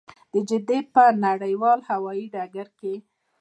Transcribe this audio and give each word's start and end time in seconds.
د 0.33 0.35
جدې 0.49 0.79
په 0.93 1.03
نړیوال 1.25 1.79
هوايي 1.89 2.25
ډګر 2.33 2.67
کې. 2.79 2.93